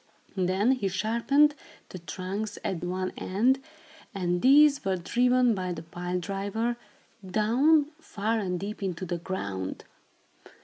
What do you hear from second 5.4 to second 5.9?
by the